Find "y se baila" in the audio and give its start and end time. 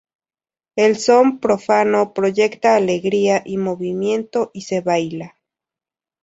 4.51-5.35